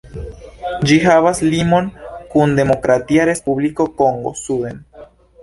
[0.91, 1.91] Ĝi havas limon
[2.33, 4.83] kun Demokratia Respubliko Kongo suden.